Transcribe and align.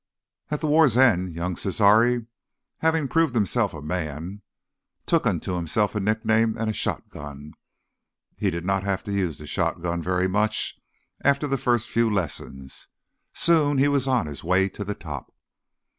At 0.49 0.61
the 0.61 0.65
war's 0.67 0.97
end, 0.97 1.29
young 1.35 1.55
Cesare, 1.55 2.25
having 2.79 3.07
proven 3.07 3.35
himself 3.35 3.71
a 3.71 3.83
man, 3.83 4.41
took 5.05 5.27
unto 5.27 5.53
himself 5.57 5.93
a 5.93 5.99
nickname 5.99 6.57
and 6.57 6.71
a 6.71 6.73
shotgun. 6.73 7.53
He 8.35 8.49
did 8.49 8.65
not 8.65 8.81
have 8.83 9.03
to 9.03 9.11
use 9.11 9.37
the 9.37 9.45
shotgun 9.45 10.01
very 10.01 10.27
much, 10.27 10.79
after 11.23 11.45
the 11.47 11.55
first 11.55 11.87
few 11.87 12.09
lessons; 12.11 12.87
soon 13.31 13.77
he 13.77 13.87
was 13.87 14.07
on 14.07 14.25
his 14.25 14.43
way 14.43 14.69
to 14.69 14.83
the 14.83 14.95
top. 14.95 15.35